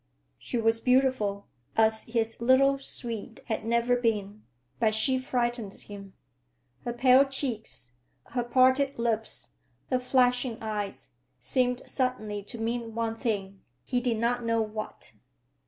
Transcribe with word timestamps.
She 0.39 0.57
was 0.57 0.79
beautiful, 0.79 1.45
as 1.77 2.01
his 2.05 2.41
little 2.41 2.79
Swede 2.79 3.41
had 3.45 3.63
never 3.63 3.95
been, 3.95 4.41
but 4.79 4.95
she 4.95 5.19
frightened 5.19 5.75
him. 5.79 6.13
Her 6.85 6.91
pale 6.91 7.23
cheeks, 7.23 7.91
her 8.29 8.43
parted 8.43 8.97
lips, 8.97 9.49
her 9.91 9.99
flashing 9.99 10.57
eyes, 10.59 11.09
seemed 11.39 11.83
suddenly 11.85 12.41
to 12.45 12.57
mean 12.57 12.95
one 12.95 13.15
thing—he 13.15 14.01
did 14.01 14.17
not 14.17 14.43
know 14.43 14.59
what. 14.63 15.13